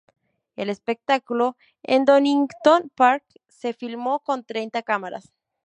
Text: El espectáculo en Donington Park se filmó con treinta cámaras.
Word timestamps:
El 0.55 0.71
espectáculo 0.71 1.57
en 1.83 2.05
Donington 2.05 2.89
Park 2.95 3.23
se 3.49 3.73
filmó 3.73 4.19
con 4.21 4.43
treinta 4.43 4.81
cámaras. 4.81 5.31